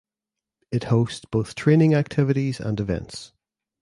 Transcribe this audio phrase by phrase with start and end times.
[0.71, 3.33] It hosts both training activities and events.